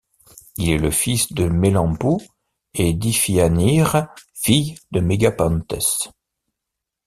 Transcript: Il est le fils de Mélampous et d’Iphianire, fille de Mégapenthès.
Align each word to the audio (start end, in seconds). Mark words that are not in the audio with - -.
Il 0.57 0.71
est 0.71 0.77
le 0.79 0.89
fils 0.89 1.31
de 1.31 1.45
Mélampous 1.47 2.21
et 2.73 2.93
d’Iphianire, 2.95 4.07
fille 4.33 4.73
de 4.89 4.99
Mégapenthès. 4.99 6.07